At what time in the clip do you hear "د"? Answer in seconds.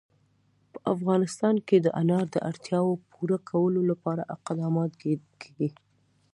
1.81-1.87, 2.31-2.37